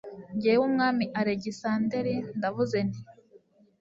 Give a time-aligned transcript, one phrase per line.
[0.41, 3.01] jyewe umwami alegisanderi ndavuze nti